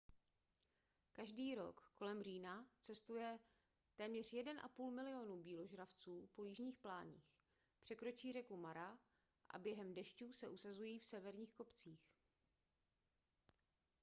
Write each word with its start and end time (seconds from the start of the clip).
každý 1.13 1.55
rok 1.55 1.91
kolem 1.95 2.23
října 2.23 2.67
cestuje 2.81 3.39
téměř 3.95 4.33
1,5 4.33 4.91
milionu 4.91 5.37
býložravců 5.37 6.29
po 6.33 6.43
jižních 6.43 6.79
pláních 6.79 7.31
překročí 7.81 8.33
řeku 8.33 8.57
mara 8.57 8.99
a 9.49 9.59
během 9.59 9.93
dešťů 9.93 10.33
se 10.33 10.47
usazují 10.49 10.99
v 10.99 11.05
severních 11.05 11.53
kopcích 11.53 12.09